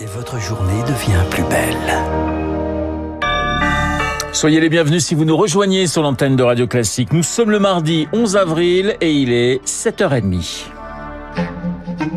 Et 0.00 0.06
votre 0.06 0.38
journée 0.38 0.80
devient 0.82 1.24
plus 1.28 1.42
belle. 1.42 1.76
Soyez 4.32 4.60
les 4.60 4.68
bienvenus 4.68 5.04
si 5.04 5.16
vous 5.16 5.24
nous 5.24 5.36
rejoignez 5.36 5.88
sur 5.88 6.02
l'antenne 6.02 6.36
de 6.36 6.42
Radio 6.44 6.68
Classique. 6.68 7.12
Nous 7.12 7.24
sommes 7.24 7.50
le 7.50 7.58
mardi 7.58 8.06
11 8.12 8.36
avril 8.36 8.96
et 9.00 9.12
il 9.12 9.32
est 9.32 9.64
7h30. 9.66 10.66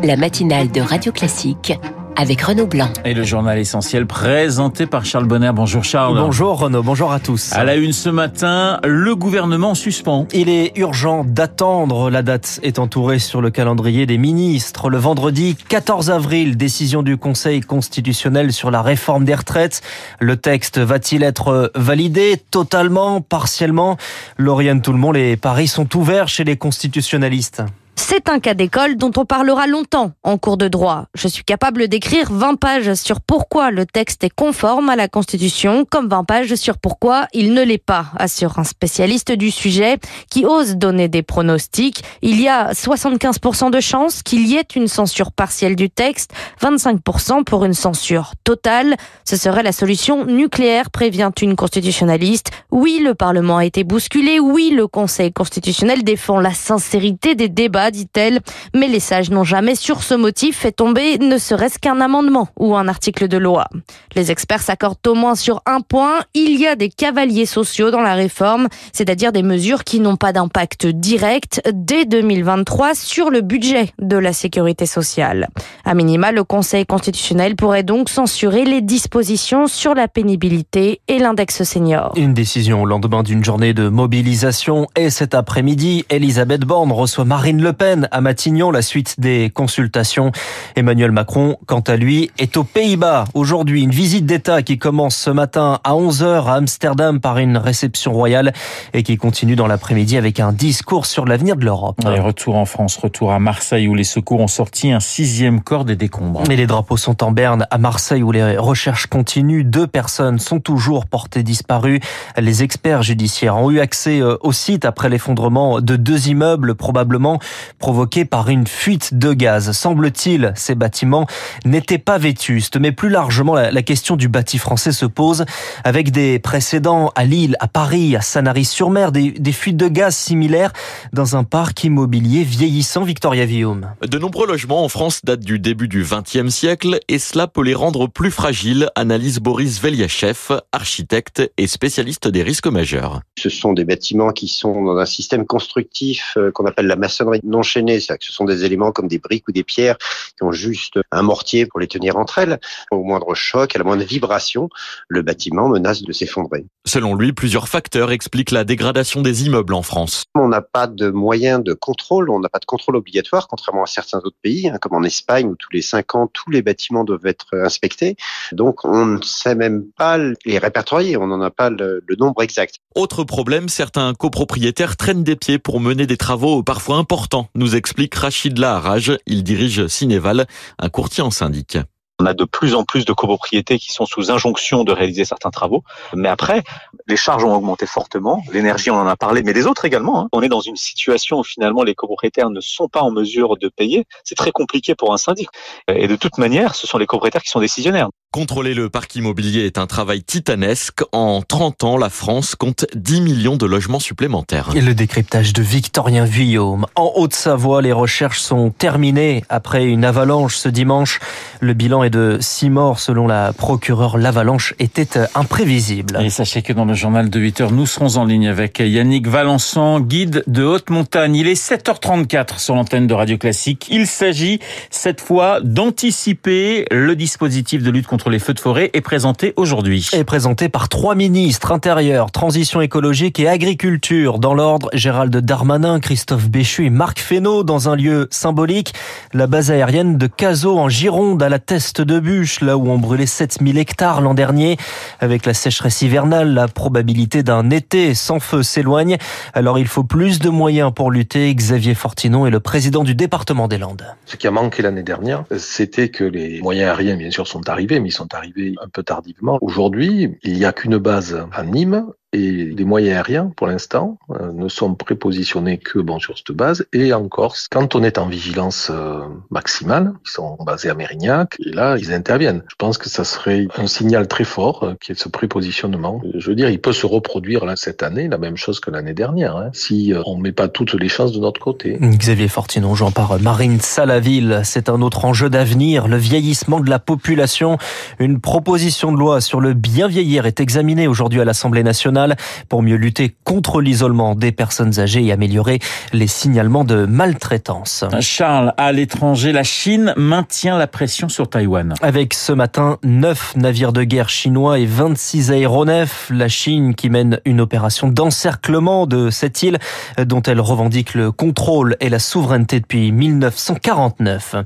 La 0.04 0.16
matinale 0.16 0.70
de 0.70 0.80
Radio 0.80 1.10
Classique 1.10 1.72
avec 2.16 2.42
Renaud 2.42 2.66
Blanc. 2.66 2.88
Et 3.04 3.14
le 3.14 3.24
journal 3.24 3.58
essentiel 3.58 4.06
présenté 4.06 4.86
par 4.86 5.04
Charles 5.04 5.26
Bonner. 5.26 5.50
Bonjour 5.54 5.84
Charles. 5.84 6.18
Bonjour 6.18 6.58
Renaud, 6.58 6.82
bonjour 6.82 7.12
à 7.12 7.20
tous. 7.20 7.52
À 7.52 7.64
la 7.64 7.76
une 7.76 7.92
ce 7.92 8.08
matin, 8.08 8.80
le 8.84 9.14
gouvernement 9.16 9.74
suspend. 9.74 10.26
Il 10.32 10.48
est 10.48 10.76
urgent 10.76 11.24
d'attendre. 11.24 12.10
La 12.10 12.22
date 12.22 12.60
est 12.62 12.78
entourée 12.78 13.18
sur 13.18 13.40
le 13.40 13.50
calendrier 13.50 14.06
des 14.06 14.18
ministres. 14.18 14.90
Le 14.90 14.98
vendredi 14.98 15.56
14 15.68 16.10
avril, 16.10 16.56
décision 16.56 17.02
du 17.02 17.16
Conseil 17.16 17.60
constitutionnel 17.60 18.52
sur 18.52 18.70
la 18.70 18.82
réforme 18.82 19.24
des 19.24 19.34
retraites. 19.34 19.82
Le 20.20 20.36
texte 20.36 20.78
va-t-il 20.78 21.22
être 21.22 21.72
validé 21.74 22.40
totalement, 22.50 23.20
partiellement? 23.20 23.96
Lauriane 24.38 24.82
Tout-le-Monde, 24.82 25.16
les 25.16 25.36
paris 25.36 25.68
sont 25.68 25.96
ouverts 25.96 26.28
chez 26.28 26.44
les 26.44 26.56
constitutionnalistes. 26.56 27.62
C'est 27.94 28.28
un 28.28 28.40
cas 28.40 28.54
d'école 28.54 28.96
dont 28.96 29.10
on 29.16 29.24
parlera 29.24 29.66
longtemps 29.66 30.12
en 30.22 30.38
cours 30.38 30.56
de 30.56 30.68
droit. 30.68 31.06
Je 31.14 31.28
suis 31.28 31.44
capable 31.44 31.88
d'écrire 31.88 32.30
20 32.30 32.56
pages 32.56 32.94
sur 32.94 33.20
pourquoi 33.20 33.70
le 33.70 33.86
texte 33.86 34.24
est 34.24 34.30
conforme 34.30 34.88
à 34.88 34.96
la 34.96 35.08
Constitution, 35.08 35.86
comme 35.88 36.08
20 36.08 36.24
pages 36.24 36.54
sur 36.54 36.78
pourquoi 36.78 37.26
il 37.32 37.52
ne 37.52 37.62
l'est 37.62 37.78
pas, 37.78 38.06
assure 38.18 38.58
un 38.58 38.64
spécialiste 38.64 39.32
du 39.32 39.50
sujet 39.50 39.98
qui 40.30 40.46
ose 40.46 40.76
donner 40.76 41.08
des 41.08 41.22
pronostics. 41.22 42.02
Il 42.22 42.40
y 42.40 42.48
a 42.48 42.72
75% 42.72 43.70
de 43.70 43.80
chances 43.80 44.22
qu'il 44.22 44.46
y 44.46 44.56
ait 44.56 44.66
une 44.74 44.88
censure 44.88 45.32
partielle 45.32 45.76
du 45.76 45.90
texte, 45.90 46.32
25% 46.62 47.44
pour 47.44 47.64
une 47.64 47.74
censure 47.74 48.32
totale. 48.44 48.96
Ce 49.24 49.36
serait 49.36 49.62
la 49.62 49.72
solution 49.72 50.24
nucléaire, 50.24 50.90
prévient 50.90 51.30
une 51.40 51.56
constitutionnaliste. 51.56 52.50
Oui, 52.70 53.00
le 53.02 53.14
Parlement 53.14 53.58
a 53.58 53.64
été 53.64 53.84
bousculé. 53.84 54.40
Oui, 54.40 54.70
le 54.74 54.86
Conseil 54.86 55.32
constitutionnel 55.32 56.04
défend 56.04 56.40
la 56.40 56.54
sincérité 56.54 57.34
des 57.34 57.48
débats 57.48 57.81
dit-elle. 57.90 58.40
Mais 58.74 58.88
les 58.88 59.00
sages 59.00 59.30
n'ont 59.30 59.44
jamais 59.44 59.74
sur 59.74 60.02
ce 60.02 60.14
motif 60.14 60.58
fait 60.58 60.72
tomber 60.72 61.18
ne 61.18 61.38
serait-ce 61.38 61.78
qu'un 61.78 62.00
amendement 62.00 62.48
ou 62.58 62.76
un 62.76 62.88
article 62.88 63.28
de 63.28 63.38
loi. 63.38 63.66
Les 64.14 64.30
experts 64.30 64.62
s'accordent 64.62 65.06
au 65.06 65.14
moins 65.14 65.34
sur 65.34 65.62
un 65.66 65.80
point. 65.80 66.20
Il 66.34 66.58
y 66.58 66.66
a 66.66 66.76
des 66.76 66.88
cavaliers 66.88 67.46
sociaux 67.46 67.90
dans 67.90 68.00
la 68.00 68.14
réforme, 68.14 68.68
c'est-à-dire 68.92 69.32
des 69.32 69.42
mesures 69.42 69.84
qui 69.84 70.00
n'ont 70.00 70.16
pas 70.16 70.32
d'impact 70.32 70.86
direct 70.86 71.62
dès 71.72 72.04
2023 72.04 72.94
sur 72.94 73.30
le 73.30 73.40
budget 73.40 73.92
de 73.98 74.16
la 74.16 74.32
sécurité 74.32 74.86
sociale. 74.86 75.48
À 75.84 75.94
minima, 75.94 76.32
le 76.32 76.44
Conseil 76.44 76.86
constitutionnel 76.86 77.56
pourrait 77.56 77.82
donc 77.82 78.08
censurer 78.08 78.64
les 78.64 78.80
dispositions 78.80 79.66
sur 79.66 79.94
la 79.94 80.08
pénibilité 80.08 81.00
et 81.08 81.18
l'index 81.18 81.62
senior. 81.62 82.12
Une 82.16 82.34
décision 82.34 82.82
au 82.82 82.86
lendemain 82.86 83.22
d'une 83.22 83.44
journée 83.44 83.74
de 83.74 83.88
mobilisation 83.88 84.86
et 84.96 85.10
cet 85.10 85.34
après-midi, 85.34 86.04
Elisabeth 86.10 86.62
Borne 86.62 86.92
reçoit 86.92 87.24
Marine 87.24 87.62
Le 87.62 87.71
Pen 87.72 88.08
à 88.10 88.20
Matignon, 88.20 88.70
la 88.70 88.82
suite 88.82 89.18
des 89.18 89.50
consultations. 89.50 90.32
Emmanuel 90.76 91.10
Macron, 91.10 91.56
quant 91.66 91.80
à 91.80 91.96
lui, 91.96 92.30
est 92.38 92.56
aux 92.56 92.64
Pays-Bas. 92.64 93.24
Aujourd'hui, 93.34 93.82
une 93.82 93.90
visite 93.90 94.26
d'État 94.26 94.62
qui 94.62 94.78
commence 94.78 95.16
ce 95.16 95.30
matin 95.30 95.80
à 95.84 95.92
11h 95.92 96.46
à 96.46 96.54
Amsterdam 96.54 97.20
par 97.20 97.38
une 97.38 97.56
réception 97.56 98.12
royale 98.12 98.52
et 98.92 99.02
qui 99.02 99.16
continue 99.16 99.56
dans 99.56 99.66
l'après-midi 99.66 100.16
avec 100.16 100.40
un 100.40 100.52
discours 100.52 101.06
sur 101.06 101.24
l'avenir 101.24 101.56
de 101.56 101.64
l'Europe. 101.64 101.96
retour 102.04 102.56
en 102.56 102.64
France, 102.64 102.96
retour 102.96 103.32
à 103.32 103.38
Marseille 103.38 103.88
où 103.88 103.94
les 103.94 104.04
secours 104.04 104.40
ont 104.40 104.48
sorti 104.48 104.92
un 104.92 105.00
sixième 105.00 105.60
corps 105.60 105.84
des 105.84 105.96
décombres. 105.96 106.42
Et 106.50 106.56
les 106.56 106.66
drapeaux 106.66 106.96
sont 106.96 107.22
en 107.22 107.32
berne 107.32 107.66
à 107.70 107.78
Marseille 107.78 108.22
où 108.22 108.32
les 108.32 108.56
recherches 108.56 109.06
continuent. 109.06 109.64
Deux 109.64 109.86
personnes 109.86 110.38
sont 110.38 110.60
toujours 110.60 111.06
portées 111.06 111.42
disparues. 111.42 112.00
Les 112.36 112.62
experts 112.62 113.02
judiciaires 113.02 113.56
ont 113.56 113.70
eu 113.70 113.80
accès 113.80 114.20
euh, 114.20 114.36
au 114.40 114.52
site 114.52 114.84
après 114.84 115.08
l'effondrement 115.08 115.80
de 115.80 115.96
deux 115.96 116.28
immeubles 116.28 116.74
probablement 116.74 117.38
provoqué 117.78 118.24
par 118.24 118.48
une 118.48 118.66
fuite 118.66 119.14
de 119.14 119.32
gaz. 119.32 119.72
Semble-t-il, 119.72 120.52
ces 120.56 120.74
bâtiments 120.74 121.26
n'étaient 121.64 121.98
pas 121.98 122.18
vétustes, 122.18 122.76
mais 122.76 122.92
plus 122.92 123.08
largement, 123.08 123.54
la, 123.54 123.82
question 123.82 124.16
du 124.16 124.28
bâti 124.28 124.58
français 124.58 124.92
se 124.92 125.06
pose 125.06 125.44
avec 125.84 126.12
des 126.12 126.38
précédents 126.38 127.10
à 127.16 127.24
Lille, 127.24 127.56
à 127.60 127.68
Paris, 127.68 128.14
à 128.14 128.20
Sanary-sur-Mer, 128.20 129.12
des, 129.12 129.32
des, 129.32 129.52
fuites 129.52 129.76
de 129.76 129.88
gaz 129.88 130.14
similaires 130.14 130.72
dans 131.12 131.36
un 131.36 131.44
parc 131.44 131.84
immobilier 131.84 132.44
vieillissant, 132.44 133.02
Victoria 133.02 133.44
Villaume. 133.44 133.88
De 134.06 134.18
nombreux 134.18 134.46
logements 134.46 134.84
en 134.84 134.88
France 134.88 135.20
datent 135.24 135.40
du 135.40 135.58
début 135.58 135.88
du 135.88 136.04
XXe 136.04 136.48
siècle 136.48 137.00
et 137.08 137.18
cela 137.18 137.46
peut 137.46 137.62
les 137.62 137.74
rendre 137.74 138.06
plus 138.06 138.30
fragiles, 138.30 138.88
analyse 138.94 139.40
Boris 139.40 139.80
Veliachev, 139.80 140.60
architecte 140.72 141.42
et 141.56 141.66
spécialiste 141.66 142.28
des 142.28 142.42
risques 142.42 142.66
majeurs. 142.66 143.20
Ce 143.38 143.48
sont 143.48 143.72
des 143.72 143.84
bâtiments 143.84 144.30
qui 144.30 144.48
sont 144.48 144.82
dans 144.84 144.96
un 144.96 145.06
système 145.06 145.46
constructif 145.46 146.34
euh, 146.36 146.50
qu'on 146.50 146.66
appelle 146.66 146.86
la 146.86 146.96
maçonnerie 146.96 147.40
non 147.52 147.62
chaînés, 147.62 148.00
c'est-à-dire 148.00 148.18
que 148.18 148.26
ce 148.26 148.32
sont 148.32 148.44
des 148.44 148.64
éléments 148.64 148.90
comme 148.90 149.08
des 149.08 149.18
briques 149.18 149.46
ou 149.48 149.52
des 149.52 149.62
pierres 149.62 149.98
qui 150.36 150.42
ont 150.42 150.52
juste 150.52 150.98
un 151.12 151.22
mortier 151.22 151.66
pour 151.66 151.78
les 151.78 151.86
tenir 151.86 152.16
entre 152.16 152.38
elles. 152.38 152.58
Au 152.90 153.02
moindre 153.04 153.34
choc, 153.34 153.76
à 153.76 153.78
la 153.78 153.84
moindre 153.84 154.04
vibration, 154.04 154.68
le 155.08 155.22
bâtiment 155.22 155.68
menace 155.68 156.02
de 156.02 156.12
s'effondrer. 156.12 156.64
Selon 156.84 157.14
lui, 157.14 157.32
plusieurs 157.32 157.68
facteurs 157.68 158.10
expliquent 158.10 158.50
la 158.50 158.64
dégradation 158.64 159.22
des 159.22 159.46
immeubles 159.46 159.74
en 159.74 159.82
France. 159.82 160.24
On 160.34 160.48
n'a 160.48 160.62
pas 160.62 160.86
de 160.86 161.10
moyens 161.10 161.62
de 161.62 161.74
contrôle, 161.74 162.30
on 162.30 162.40
n'a 162.40 162.48
pas 162.48 162.58
de 162.58 162.64
contrôle 162.64 162.96
obligatoire, 162.96 163.46
contrairement 163.46 163.84
à 163.84 163.86
certains 163.86 164.18
autres 164.18 164.36
pays, 164.42 164.68
hein, 164.68 164.78
comme 164.80 164.94
en 164.94 165.02
Espagne 165.02 165.46
où 165.46 165.56
tous 165.56 165.70
les 165.72 165.82
cinq 165.82 166.14
ans, 166.14 166.28
tous 166.32 166.50
les 166.50 166.62
bâtiments 166.62 167.04
doivent 167.04 167.26
être 167.26 167.56
inspectés. 167.56 168.16
Donc 168.52 168.84
on 168.84 169.06
ne 169.06 169.22
sait 169.22 169.54
même 169.54 169.84
pas 169.96 170.18
les 170.18 170.58
répertorier, 170.58 171.16
on 171.16 171.26
n'en 171.26 171.40
a 171.40 171.50
pas 171.50 171.70
le, 171.70 172.02
le 172.06 172.16
nombre 172.16 172.42
exact. 172.42 172.76
Autre 172.94 173.24
problème, 173.24 173.68
certains 173.68 174.12
copropriétaires 174.14 174.96
traînent 174.96 175.24
des 175.24 175.36
pieds 175.36 175.58
pour 175.58 175.80
mener 175.80 176.06
des 176.06 176.16
travaux 176.16 176.62
parfois 176.62 176.96
importants, 176.96 177.41
nous 177.54 177.76
explique 177.76 178.14
Rachid 178.14 178.58
Laharaj. 178.58 179.16
Il 179.26 179.42
dirige 179.42 179.86
Cinéval, 179.86 180.46
un 180.78 180.88
courtier 180.88 181.22
en 181.22 181.30
syndic. 181.30 181.78
On 182.20 182.26
a 182.26 182.34
de 182.34 182.44
plus 182.44 182.74
en 182.74 182.84
plus 182.84 183.04
de 183.04 183.12
copropriétés 183.12 183.78
qui 183.78 183.92
sont 183.92 184.06
sous 184.06 184.30
injonction 184.30 184.84
de 184.84 184.92
réaliser 184.92 185.24
certains 185.24 185.50
travaux. 185.50 185.82
Mais 186.14 186.28
après, 186.28 186.62
les 187.08 187.16
charges 187.16 187.42
ont 187.42 187.52
augmenté 187.52 187.84
fortement. 187.84 188.42
L'énergie, 188.52 188.90
on 188.90 188.96
en 188.96 189.08
a 189.08 189.16
parlé, 189.16 189.42
mais 189.42 189.52
les 189.52 189.66
autres 189.66 189.84
également. 189.84 190.20
Hein. 190.20 190.28
On 190.32 190.40
est 190.40 190.48
dans 190.48 190.60
une 190.60 190.76
situation 190.76 191.40
où 191.40 191.44
finalement 191.44 191.82
les 191.82 191.96
copropriétaires 191.96 192.50
ne 192.50 192.60
sont 192.60 192.86
pas 192.86 193.00
en 193.00 193.10
mesure 193.10 193.56
de 193.56 193.68
payer. 193.68 194.04
C'est 194.22 194.36
très 194.36 194.52
compliqué 194.52 194.94
pour 194.94 195.12
un 195.12 195.16
syndic. 195.16 195.48
Et 195.88 196.06
de 196.06 196.14
toute 196.14 196.38
manière, 196.38 196.76
ce 196.76 196.86
sont 196.86 196.98
les 196.98 197.06
copropriétaires 197.06 197.42
qui 197.42 197.50
sont 197.50 197.60
décisionnaires. 197.60 198.08
Contrôler 198.32 198.72
le 198.72 198.88
parc 198.88 199.14
immobilier 199.14 199.66
est 199.66 199.76
un 199.76 199.86
travail 199.86 200.22
titanesque. 200.22 201.02
En 201.12 201.42
30 201.42 201.84
ans, 201.84 201.98
la 201.98 202.08
France 202.08 202.54
compte 202.54 202.86
10 202.94 203.20
millions 203.20 203.56
de 203.58 203.66
logements 203.66 204.00
supplémentaires. 204.00 204.70
Et 204.74 204.80
le 204.80 204.94
décryptage 204.94 205.52
de 205.52 205.60
Victorien 205.60 206.24
Vuillaume. 206.24 206.86
En 206.94 207.12
Haute-Savoie, 207.16 207.82
les 207.82 207.92
recherches 207.92 208.40
sont 208.40 208.70
terminées 208.70 209.44
après 209.50 209.84
une 209.84 210.02
avalanche 210.02 210.56
ce 210.56 210.70
dimanche. 210.70 211.20
Le 211.60 211.74
bilan 211.74 212.04
est 212.04 212.10
de 212.10 212.38
6 212.40 212.70
morts 212.70 213.00
selon 213.00 213.26
la 213.26 213.52
procureure. 213.52 214.16
L'avalanche 214.16 214.72
était 214.78 215.28
imprévisible. 215.34 216.18
Et 216.22 216.30
sachez 216.30 216.62
que 216.62 216.72
dans 216.72 216.86
le 216.86 216.94
journal 216.94 217.28
de 217.28 217.38
8 217.38 217.60
heures, 217.60 217.72
nous 217.72 217.84
serons 217.84 218.16
en 218.16 218.24
ligne 218.24 218.48
avec 218.48 218.78
Yannick 218.78 219.28
Valençon, 219.28 220.00
guide 220.00 220.42
de 220.46 220.64
haute 220.64 220.88
montagne. 220.88 221.36
Il 221.36 221.48
est 221.48 221.62
7h34 221.62 222.58
sur 222.58 222.76
l'antenne 222.76 223.06
de 223.06 223.12
Radio 223.12 223.36
Classique. 223.36 223.88
Il 223.90 224.06
s'agit 224.06 224.58
cette 224.88 225.20
fois 225.20 225.60
d'anticiper 225.60 226.86
le 226.90 227.14
dispositif 227.14 227.82
de 227.82 227.90
lutte 227.90 228.06
contre 228.06 228.21
les 228.30 228.38
feux 228.38 228.54
de 228.54 228.60
forêt 228.60 228.90
est 228.92 229.00
présenté 229.00 229.52
aujourd'hui. 229.56 230.08
Est 230.12 230.24
présenté 230.24 230.68
par 230.68 230.88
trois 230.88 231.14
ministres, 231.14 231.72
intérieur, 231.72 232.30
transition 232.30 232.80
écologique 232.80 233.38
et 233.40 233.48
agriculture. 233.48 234.38
Dans 234.38 234.54
l'ordre, 234.54 234.88
Gérald 234.92 235.36
Darmanin, 235.36 236.00
Christophe 236.00 236.48
Béchu 236.48 236.86
et 236.86 236.90
Marc 236.90 237.20
Fesneau 237.20 237.64
dans 237.64 237.88
un 237.88 237.96
lieu 237.96 238.28
symbolique, 238.30 238.94
la 239.32 239.46
base 239.46 239.70
aérienne 239.70 240.18
de 240.18 240.26
Cazaux 240.26 240.78
en 240.78 240.88
Gironde 240.88 241.42
à 241.42 241.48
la 241.48 241.58
Teste 241.58 242.00
de 242.00 242.20
Bûche, 242.20 242.60
là 242.60 242.76
où 242.76 242.88
on 242.88 242.98
brûlait 242.98 243.26
7000 243.26 243.78
hectares 243.78 244.20
l'an 244.20 244.34
dernier. 244.34 244.76
Avec 245.20 245.46
la 245.46 245.54
sécheresse 245.54 246.02
hivernale, 246.02 246.54
la 246.54 246.68
probabilité 246.68 247.42
d'un 247.42 247.70
été 247.70 248.14
sans 248.14 248.40
feu 248.40 248.62
s'éloigne. 248.62 249.16
Alors 249.54 249.78
il 249.78 249.86
faut 249.86 250.04
plus 250.04 250.38
de 250.38 250.48
moyens 250.48 250.92
pour 250.94 251.10
lutter. 251.10 251.52
Xavier 251.54 251.94
Fortinon 251.94 252.46
est 252.46 252.50
le 252.50 252.60
président 252.60 253.02
du 253.02 253.14
département 253.14 253.68
des 253.68 253.78
Landes. 253.78 254.04
Ce 254.26 254.36
qui 254.36 254.46
a 254.46 254.50
manqué 254.50 254.82
l'année 254.82 255.02
dernière, 255.02 255.44
c'était 255.58 256.08
que 256.08 256.24
les 256.24 256.60
moyens 256.60 256.90
aériens, 256.90 257.16
bien 257.16 257.30
sûr, 257.30 257.46
sont 257.46 257.68
arrivés, 257.68 257.98
mais 257.98 258.10
sont 258.12 258.34
arrivés 258.34 258.74
un 258.80 258.88
peu 258.88 259.02
tardivement. 259.02 259.58
Aujourd'hui, 259.60 260.36
il 260.42 260.54
n'y 260.54 260.64
a 260.64 260.72
qu'une 260.72 260.98
base 260.98 261.46
à 261.52 261.64
Nîmes 261.64 262.06
Et 262.34 262.64
les 262.64 262.84
moyens 262.84 263.16
aériens, 263.16 263.52
pour 263.56 263.66
l'instant, 263.66 264.18
euh, 264.30 264.52
ne 264.52 264.68
sont 264.68 264.94
prépositionnés 264.94 265.76
que 265.76 265.98
bon 265.98 266.18
sur 266.18 266.38
cette 266.38 266.52
base 266.52 266.86
et 266.94 267.12
en 267.12 267.28
Corse. 267.28 267.68
Quand 267.70 267.94
on 267.94 268.02
est 268.02 268.16
en 268.16 268.26
vigilance 268.26 268.90
euh, 268.90 269.20
maximale, 269.50 270.14
ils 270.24 270.30
sont 270.30 270.56
basés 270.64 270.88
à 270.88 270.94
Mérignac 270.94 271.56
et 271.58 271.70
là, 271.72 271.96
ils 271.98 272.10
interviennent. 272.14 272.62
Je 272.70 272.74
pense 272.78 272.96
que 272.96 273.10
ça 273.10 273.24
serait 273.24 273.66
un 273.76 273.86
signal 273.86 274.28
très 274.28 274.44
fort 274.44 274.84
euh, 274.84 274.94
qui 274.98 275.12
est 275.12 275.14
ce 275.14 275.28
prépositionnement. 275.28 276.22
Je 276.34 276.48
veux 276.48 276.54
dire, 276.54 276.70
il 276.70 276.80
peut 276.80 276.94
se 276.94 277.04
reproduire 277.04 277.66
là 277.66 277.76
cette 277.76 278.02
année, 278.02 278.28
la 278.28 278.38
même 278.38 278.56
chose 278.56 278.80
que 278.80 278.90
l'année 278.90 279.14
dernière, 279.14 279.56
hein, 279.56 279.68
si 279.74 280.14
on 280.24 280.38
ne 280.38 280.42
met 280.42 280.52
pas 280.52 280.68
toutes 280.68 280.94
les 280.94 281.08
chances 281.08 281.32
de 281.32 281.38
notre 281.38 281.60
côté. 281.60 281.98
Xavier 282.00 282.48
Fortinon, 282.48 282.94
j'en 282.94 283.10
par 283.10 283.38
Marine 283.40 283.78
Salaville. 283.78 284.62
C'est 284.64 284.88
un 284.88 285.02
autre 285.02 285.26
enjeu 285.26 285.50
d'avenir, 285.50 286.08
le 286.08 286.16
vieillissement 286.16 286.80
de 286.80 286.88
la 286.88 286.98
population. 286.98 287.76
Une 288.18 288.40
proposition 288.40 289.12
de 289.12 289.18
loi 289.18 289.42
sur 289.42 289.60
le 289.60 289.74
bien 289.74 290.08
vieillir 290.08 290.46
est 290.46 290.60
examinée 290.60 291.06
aujourd'hui 291.06 291.42
à 291.42 291.44
l'Assemblée 291.44 291.82
nationale 291.82 292.21
pour 292.68 292.82
mieux 292.82 292.96
lutter 292.96 293.34
contre 293.44 293.80
l'isolement 293.80 294.34
des 294.34 294.52
personnes 294.52 294.98
âgées 294.98 295.24
et 295.24 295.32
améliorer 295.32 295.78
les 296.12 296.26
signalements 296.26 296.84
de 296.84 297.06
maltraitance. 297.06 298.04
Charles, 298.20 298.74
à 298.76 298.92
l'étranger, 298.92 299.52
la 299.52 299.62
Chine 299.62 300.14
maintient 300.16 300.78
la 300.78 300.86
pression 300.86 301.28
sur 301.28 301.48
Taïwan. 301.48 301.94
Avec 302.02 302.34
ce 302.34 302.52
matin 302.52 302.98
9 303.02 303.56
navires 303.56 303.92
de 303.92 304.04
guerre 304.04 304.28
chinois 304.28 304.78
et 304.78 304.86
26 304.86 305.52
aéronefs, 305.52 306.30
la 306.30 306.48
Chine 306.48 306.94
qui 306.94 307.10
mène 307.10 307.40
une 307.44 307.60
opération 307.60 308.08
d'encerclement 308.08 309.06
de 309.06 309.30
cette 309.30 309.62
île 309.62 309.78
dont 310.24 310.42
elle 310.42 310.60
revendique 310.60 311.14
le 311.14 311.32
contrôle 311.32 311.96
et 312.00 312.08
la 312.08 312.18
souveraineté 312.18 312.80
depuis 312.80 313.12
1949. 313.12 314.56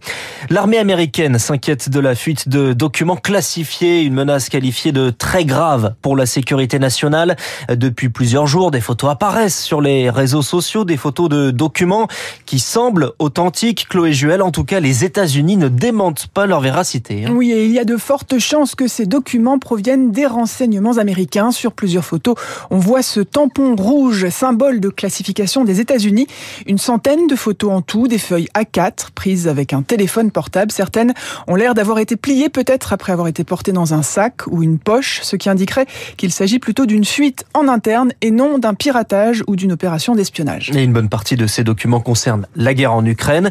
L'armée 0.50 0.78
américaine 0.78 1.38
s'inquiète 1.38 1.88
de 1.88 2.00
la 2.00 2.14
fuite 2.14 2.48
de 2.48 2.72
documents 2.72 3.16
classifiés, 3.16 4.02
une 4.02 4.14
menace 4.14 4.48
qualifiée 4.48 4.92
de 4.92 5.10
très 5.10 5.44
grave 5.44 5.94
pour 6.02 6.16
la 6.16 6.26
sécurité 6.26 6.78
nationale. 6.78 7.36
Depuis 7.68 8.08
plusieurs 8.08 8.46
jours, 8.46 8.70
des 8.70 8.80
photos 8.80 9.10
apparaissent 9.10 9.62
sur 9.62 9.80
les 9.80 10.10
réseaux 10.10 10.42
sociaux, 10.42 10.84
des 10.84 10.96
photos 10.96 11.28
de 11.28 11.50
documents 11.50 12.08
qui 12.44 12.58
semblent 12.58 13.12
authentiques. 13.18 13.86
Chloé 13.88 14.12
Juel, 14.12 14.42
en 14.42 14.50
tout 14.50 14.64
cas, 14.64 14.80
les 14.80 15.04
États-Unis 15.04 15.56
ne 15.56 15.68
démentent 15.68 16.26
pas 16.28 16.46
leur 16.46 16.60
véracité. 16.60 17.24
Hein. 17.26 17.32
Oui, 17.32 17.52
et 17.52 17.64
il 17.64 17.72
y 17.72 17.78
a 17.78 17.84
de 17.84 17.96
fortes 17.96 18.38
chances 18.38 18.74
que 18.74 18.88
ces 18.88 19.06
documents 19.06 19.58
proviennent 19.58 20.12
des 20.12 20.26
renseignements 20.26 20.98
américains. 20.98 21.50
Sur 21.50 21.72
plusieurs 21.72 22.04
photos, 22.04 22.34
on 22.70 22.78
voit 22.78 23.02
ce 23.02 23.20
tampon 23.20 23.74
rouge, 23.76 24.28
symbole 24.28 24.80
de 24.80 24.88
classification 24.88 25.64
des 25.64 25.80
États-Unis. 25.80 26.26
Une 26.66 26.78
centaine 26.78 27.26
de 27.26 27.36
photos 27.36 27.72
en 27.72 27.82
tout, 27.82 28.08
des 28.08 28.18
feuilles 28.18 28.48
A4 28.54 29.10
prises 29.14 29.48
avec 29.48 29.72
un 29.72 29.82
téléphone 29.82 30.30
portable. 30.30 30.72
Certaines 30.72 31.14
ont 31.46 31.54
l'air 31.54 31.74
d'avoir 31.74 31.98
été 31.98 32.16
pliées 32.16 32.48
peut-être 32.48 32.92
après 32.92 33.12
avoir 33.12 33.28
été 33.28 33.44
portées 33.44 33.72
dans 33.72 33.94
un 33.94 34.02
sac 34.02 34.46
ou 34.46 34.62
une 34.62 34.78
poche, 34.78 35.20
ce 35.22 35.36
qui 35.36 35.48
indiquerait 35.48 35.86
qu'il 36.16 36.32
s'agit 36.32 36.58
plutôt 36.58 36.86
d'une 36.86 37.04
fuite 37.04 37.35
en 37.54 37.68
interne 37.68 38.12
et 38.20 38.30
non 38.30 38.58
d'un 38.58 38.74
piratage 38.74 39.42
ou 39.46 39.56
d'une 39.56 39.72
opération 39.72 40.14
d'espionnage. 40.14 40.70
Et 40.74 40.82
une 40.82 40.92
bonne 40.92 41.08
partie 41.08 41.36
de 41.36 41.46
ces 41.46 41.64
documents 41.64 42.00
concerne 42.00 42.46
la 42.56 42.74
guerre 42.74 42.92
en 42.92 43.04
Ukraine. 43.04 43.50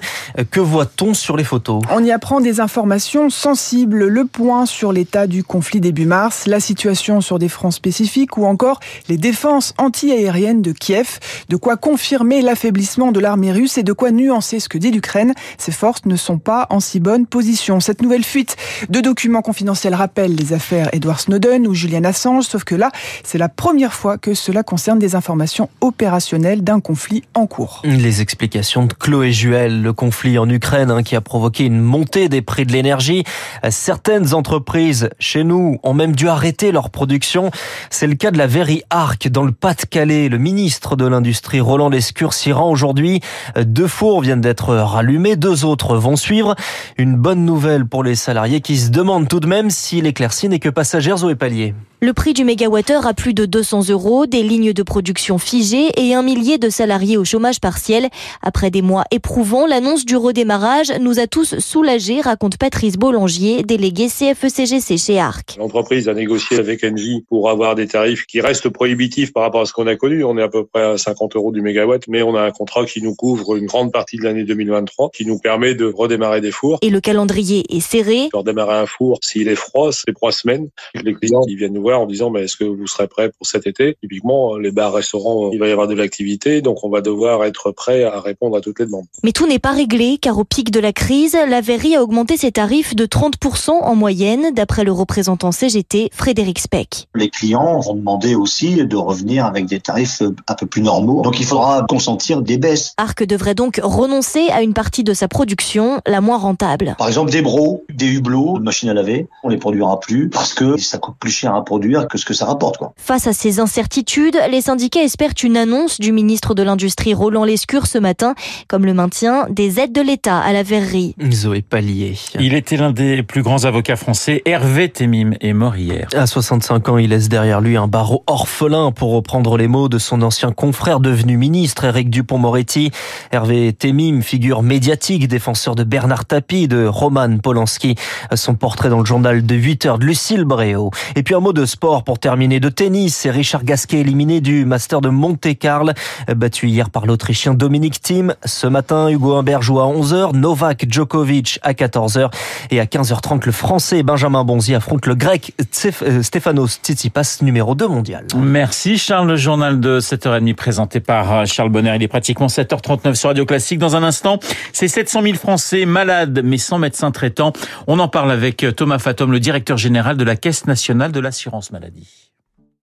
Que 0.52 0.60
voit-on 0.60 1.14
sur 1.14 1.38
les 1.38 1.44
photos? 1.44 1.82
On 1.92 2.04
y 2.04 2.12
apprend 2.12 2.42
des 2.42 2.60
informations 2.60 3.30
sensibles, 3.30 4.08
le 4.08 4.26
point 4.26 4.66
sur 4.66 4.92
l'état 4.92 5.28
du 5.28 5.44
conflit 5.44 5.80
début 5.80 6.06
mars, 6.06 6.48
la 6.48 6.60
situation 6.60 7.22
sur 7.22 7.40
des 7.40 7.50
fronts 7.50 7.72
spécifiques 7.72 8.38
ou 8.38 8.46
encore 8.46 8.80
les 9.10 9.18
défenses 9.18 9.74
anti-aériennes 9.78 10.62
de 10.62 10.72
Kiev, 10.72 11.20
de 11.50 11.56
quoi 11.56 11.78
confirmer 11.78 12.42
l'affaiblissement 12.42 13.12
de 13.12 13.20
l'armée 13.20 13.52
russe 13.52 13.78
et 13.78 13.84
de 13.84 13.94
quoi 13.94 14.12
nuancer 14.12 14.60
ce 14.60 14.70
que 14.70 14.78
dit 14.78 14.92
l'Ukraine. 14.92 15.34
Ces 15.58 15.72
forces 15.72 16.06
ne 16.06 16.16
sont 16.16 16.38
pas 16.38 16.68
en 16.70 16.80
si 16.80 17.00
bonne 17.00 17.26
position. 17.26 17.80
Cette 17.80 18.02
nouvelle 18.02 18.24
fuite 18.24 18.56
de 18.90 19.00
documents 19.02 19.42
confidentiels 19.42 19.96
rappelle 19.96 20.36
les 20.36 20.54
affaires 20.54 20.90
Edward 20.94 21.20
Snowden 21.20 21.68
ou 21.68 21.74
Julian 21.74 22.04
Assange, 22.04 22.46
sauf 22.46 22.64
que 22.64 22.76
là, 22.76 22.92
c'est 23.24 23.38
la 23.38 23.50
première 23.50 23.75
fois 23.94 24.18
que 24.18 24.34
cela 24.34 24.64
concerne 24.64 25.00
des 25.00 25.16
informations 25.16 25.70
opérationnelles 25.82 26.64
d'un 26.64 26.80
conflit 26.80 27.24
en 27.34 27.48
cours. 27.48 27.82
Les 27.84 28.22
explications 28.22 28.86
de 28.86 28.94
Chloé 28.94 29.32
Juel, 29.32 29.82
le 29.82 29.94
conflit 29.94 30.38
en 30.38 30.50
Ukraine 30.50 30.92
hein, 30.92 31.04
qui 31.04 31.16
a 31.16 31.22
provoqué 31.22 31.66
une 31.66 31.82
montée 31.82 32.30
des 32.30 32.42
prix 32.42 32.66
de 32.66 32.72
l'énergie. 32.72 33.24
Certaines 33.70 34.34
entreprises 34.34 35.10
chez 35.20 35.44
nous 35.44 35.80
ont 35.84 35.94
même 35.94 36.16
dû 36.16 36.28
arrêter 36.28 36.72
leur 36.72 36.90
production. 36.90 37.52
C'est 37.90 38.08
le 38.08 38.16
cas 38.16 38.32
de 38.32 38.38
la 38.38 38.48
Very 38.48 38.84
Arc 38.90 39.28
dans 39.28 39.44
le 39.44 39.52
Pas-de-Calais. 39.52 40.30
Le 40.30 40.38
ministre 40.38 40.96
de 40.96 41.08
l'Industrie 41.08 41.60
Roland 41.60 41.90
Lescure 41.90 42.34
s'y 42.34 42.52
rend 42.52 42.70
aujourd'hui. 42.70 43.22
Deux 43.60 43.88
fours 43.88 44.22
viennent 44.22 44.42
d'être 44.42 44.76
rallumés, 44.76 45.36
deux 45.36 45.66
autres 45.66 45.98
vont 45.98 46.16
suivre. 46.16 46.56
Une 46.98 47.16
bonne 47.16 47.46
nouvelle 47.46 47.86
pour 47.86 48.04
les 48.04 48.16
salariés 48.16 48.62
qui 48.62 48.78
se 48.78 48.90
demandent 48.90 49.28
tout 49.28 49.40
de 49.40 49.48
même 49.48 49.70
si 49.70 50.02
l'éclaircie 50.02 50.50
n'est 50.50 50.60
que 50.60 50.70
passagère 50.70 51.16
et 51.30 51.36
Pallier. 51.36 51.74
Le 52.02 52.14
prix 52.14 52.34
du 52.34 52.44
mégawattheure 52.44 53.08
a 53.08 53.14
plus 53.14 53.34
de 53.34 53.46
200 53.46 53.65
euros, 53.74 54.26
des 54.26 54.44
lignes 54.44 54.74
de 54.74 54.84
production 54.84 55.38
figées 55.38 55.90
et 55.98 56.14
un 56.14 56.22
millier 56.22 56.58
de 56.58 56.70
salariés 56.70 57.18
au 57.18 57.26
chômage 57.26 57.60
partiel. 57.60 58.10
Après 58.42 58.72
des 58.72 58.82
mois 58.82 59.04
éprouvants, 59.12 59.68
l'annonce 59.68 60.06
du 60.06 60.16
redémarrage 60.16 60.92
nous 61.00 61.20
a 61.20 61.28
tous 61.28 61.60
soulagés, 61.60 62.22
raconte 62.22 62.58
Patrice 62.58 62.98
Bollangier, 62.98 63.64
délégué 63.64 64.08
CFECGC 64.08 64.98
chez 64.98 65.20
ARC. 65.20 65.58
L'entreprise 65.58 66.08
a 66.10 66.14
négocié 66.14 66.58
avec 66.58 66.84
Engie 66.84 67.26
pour 67.30 67.50
avoir 67.50 67.76
des 67.76 67.88
tarifs 67.88 68.26
qui 68.26 68.42
restent 68.42 68.70
prohibitifs 68.70 69.34
par 69.34 69.44
rapport 69.44 69.62
à 69.62 69.66
ce 69.66 69.74
qu'on 69.74 69.88
a 69.88 69.96
connu. 69.96 70.24
On 70.24 70.38
est 70.38 70.44
à 70.44 70.50
peu 70.50 70.66
près 70.66 70.84
à 70.84 70.98
50 70.98 71.36
euros 71.36 71.52
du 71.52 71.62
mégawatt, 71.62 72.08
mais 72.08 72.22
on 72.22 72.36
a 72.36 72.42
un 72.42 72.52
contrat 72.52 72.86
qui 72.86 73.02
nous 73.02 73.16
couvre 73.16 73.56
une 73.56 73.66
grande 73.66 73.92
partie 73.92 74.18
de 74.18 74.24
l'année 74.24 74.44
2023, 74.44 75.12
qui 75.14 75.26
nous 75.26 75.40
permet 75.40 75.76
de 75.76 75.86
redémarrer 75.86 76.42
des 76.42 76.52
fours. 76.52 76.78
Et 76.82 76.90
le 76.90 77.02
calendrier 77.02 77.64
est 77.70 77.80
serré. 77.80 78.30
Redémarrer 78.34 78.80
un 78.80 78.86
four, 78.86 79.20
s'il 79.22 79.48
est 79.48 79.56
froid, 79.56 79.92
c'est 79.92 80.14
trois 80.14 80.32
semaines. 80.32 80.70
Les 80.94 81.14
clients, 81.14 81.44
ils 81.48 81.58
viennent 81.58 81.74
nous 81.74 81.82
voir 81.82 82.02
en 82.02 82.06
disant, 82.06 82.30
mais 82.30 82.44
est-ce 82.44 82.58
que 82.58 82.64
vous 82.64 82.88
serez 82.88 83.08
prêt 83.08 83.30
pour 83.30 83.45
cet 83.46 83.68
été 83.68 83.98
Typiquement, 84.02 84.58
les 84.58 84.72
bars, 84.72 84.94
restaurants, 84.94 85.52
il 85.52 85.60
va 85.60 85.68
y 85.68 85.72
avoir 85.72 85.88
de 85.88 85.94
l'activité, 85.94 86.62
donc 86.62 86.84
on 86.84 86.90
va 86.90 87.02
devoir 87.02 87.44
être 87.46 87.72
prêt 87.72 88.04
à 88.04 88.20
répondre 88.20 88.56
à 88.58 88.62
toutes 88.62 88.80
les 88.80 88.86
demandes. 88.86 89.06
Mais 89.24 89.32
tout 89.32 89.48
n'est 89.48 89.60
pas 89.60 89.72
réglé, 89.72 90.18
car 90.22 90.38
au 90.38 90.44
pic 90.44 90.72
de 90.72 90.80
la 90.80 90.94
crise, 90.94 91.38
la 91.48 91.62
Verrie 91.62 91.96
a 91.96 92.04
augmenté 92.04 92.38
ses 92.38 92.52
tarifs 92.52 92.96
de 92.96 93.06
30% 93.06 93.72
en 93.72 93.96
moyenne, 93.96 94.54
d'après 94.54 94.84
le 94.84 94.92
représentant 94.92 95.52
CGT, 95.52 96.10
Frédéric 96.14 96.60
Speck. 96.60 97.08
Les 97.16 97.30
clients 97.30 97.80
vont 97.80 97.96
demander 97.96 98.36
aussi 98.36 98.86
de 98.86 98.96
revenir 98.96 99.46
avec 99.46 99.66
des 99.66 99.80
tarifs 99.80 100.22
un 100.48 100.54
peu 100.54 100.66
plus 100.66 100.82
normaux, 100.82 101.22
donc 101.22 101.40
il 101.40 101.46
faudra 101.46 101.86
consentir 101.88 102.42
des 102.42 102.58
baisses. 102.58 102.94
Arc 102.98 103.24
devrait 103.26 103.56
donc 103.56 103.80
renoncer 103.82 104.50
à 104.52 104.62
une 104.62 104.74
partie 104.74 105.04
de 105.04 105.14
sa 105.14 105.28
production, 105.28 106.02
la 106.06 106.22
moins 106.22 106.38
rentable. 106.38 106.96
Par 106.98 107.08
exemple, 107.08 107.32
des 107.32 107.42
bros, 107.42 107.84
des 107.94 108.08
hublots, 108.08 108.60
machines 108.60 108.90
à 108.90 108.94
laver, 108.94 109.28
on 109.44 109.50
les 109.50 109.58
produira 109.58 110.00
plus 110.00 110.30
parce 110.30 110.54
que 110.54 110.78
ça 110.78 110.98
coûte 110.98 111.16
plus 111.20 111.32
cher 111.32 111.56
à 111.56 111.64
produire 111.64 112.08
que 112.08 112.18
ce 112.18 112.26
que 112.26 112.34
ça 112.34 112.46
rapporte. 112.46 112.78
Quoi. 112.78 112.94
Face 112.98 113.28
à 113.28 113.34
ces 113.36 113.60
incertitudes, 113.60 114.40
les 114.50 114.62
syndicats 114.62 115.04
espèrent 115.04 115.34
une 115.44 115.58
annonce 115.58 116.00
du 116.00 116.12
ministre 116.12 116.56
de 116.56 116.64
l'Industrie 116.64 117.14
Roland 117.14 117.44
Lescure 117.44 117.86
ce 117.86 117.98
matin, 117.98 118.34
comme 118.68 118.86
le 118.86 118.94
maintien 118.94 119.46
des 119.50 119.80
aides 119.80 119.92
de 119.92 120.02
l'État 120.02 120.40
à 120.40 120.54
la 120.54 120.64
verrerie. 120.64 121.16
Zoé 121.32 121.62
Pallier. 121.62 122.16
Il 122.40 122.54
était 122.54 122.78
l'un 122.78 122.92
des 122.92 123.24
plus 123.24 123.44
grands 123.44 123.66
avocats 123.66 123.98
français. 123.98 124.42
Hervé 124.46 124.90
Temim 124.90 125.34
est 125.42 125.54
mort 125.54 125.76
hier. 125.76 126.08
À 126.16 126.26
65 126.26 126.90
ans, 126.90 126.98
il 126.98 127.10
laisse 127.10 127.30
derrière 127.30 127.62
lui 127.62 127.78
un 127.78 127.88
barreau 127.88 128.24
orphelin 128.26 128.92
pour 128.92 129.12
reprendre 129.12 129.58
les 129.58 129.68
mots 129.68 129.90
de 129.90 129.98
son 129.98 130.22
ancien 130.22 130.52
confrère 130.52 131.00
devenu 131.00 131.38
ministre, 131.38 131.84
Éric 131.84 132.10
Dupont-Moretti. 132.10 132.92
Hervé 133.32 133.74
Temim, 133.74 134.22
figure 134.22 134.64
médiatique, 134.64 135.28
défenseur 135.28 135.76
de 135.76 135.84
Bernard 135.84 136.26
Tapie, 136.26 136.68
de 136.68 136.86
Roman 136.86 137.38
Polanski. 137.38 137.96
Son 138.34 138.56
portrait 138.56 138.90
dans 138.90 139.00
le 139.00 139.06
journal 139.06 139.46
de 139.46 139.56
8 139.56 139.86
heures 139.86 140.00
de 140.00 140.06
Lucille 140.06 140.46
Bréau. 140.46 140.92
Et 141.16 141.24
puis 141.24 141.36
un 141.36 141.42
mot 141.42 141.54
de 141.54 141.66
sport 141.66 142.04
pour 142.04 142.18
terminer 142.20 142.62
de 142.62 142.70
tennis. 142.70 143.25
C'est 143.26 143.32
Richard 143.32 143.64
Gasquet 143.64 144.02
éliminé 144.02 144.40
du 144.40 144.66
Master 144.66 145.02
de 145.02 145.10
Monte-Carlo, 145.10 145.94
battu 146.36 146.68
hier 146.68 146.92
par 146.92 147.08
l'Autrichien 147.08 147.56
Dominique 147.56 148.00
Thiem. 148.00 148.36
Ce 148.46 148.68
matin, 148.68 149.10
Hugo 149.10 149.34
Humbert 149.34 149.64
joue 149.64 149.80
à 149.80 149.86
11h, 149.86 150.36
Novak 150.36 150.86
Djokovic 150.88 151.60
à 151.64 151.74
14h 151.74 152.32
et 152.70 152.80
à 152.80 152.86
15h30, 152.86 153.44
le 153.48 153.52
Français 153.52 154.04
Benjamin 154.04 154.44
Bonzi 154.44 154.76
affronte 154.76 155.08
le 155.08 155.16
Grec 155.16 155.56
Stefanos 155.72 156.80
Tsitsipas, 156.84 157.40
numéro 157.42 157.74
2 157.74 157.88
mondial. 157.88 158.28
Merci 158.38 159.00
Charles, 159.00 159.30
le 159.30 159.38
journal 159.38 159.80
de 159.80 160.00
7h30 160.00 160.54
présenté 160.54 161.00
par 161.00 161.48
Charles 161.48 161.72
Bonner. 161.72 161.96
Il 161.96 162.04
est 162.04 162.08
pratiquement 162.08 162.46
7h39 162.46 163.16
sur 163.16 163.30
Radio 163.30 163.48
Classique. 163.48 163.80
Dans 163.80 163.96
un 163.96 164.04
instant, 164.04 164.38
c'est 164.72 164.88
700 164.88 165.24
000 165.24 165.34
Français 165.34 165.88
malades 165.88 166.42
mais 166.44 166.60
sans 166.60 166.78
médecin 166.78 167.10
traitant. 167.10 167.54
On 167.88 167.98
en 167.98 168.08
parle 168.08 168.32
avec 168.32 168.64
Thomas 168.78 169.00
Fatom, 169.00 169.32
le 169.32 169.40
directeur 169.40 169.78
général 169.78 170.16
de 170.16 170.24
la 170.24 170.36
Caisse 170.36 170.68
nationale 170.68 171.12
de 171.12 171.20
l'assurance 171.20 171.72
maladie. 171.72 172.25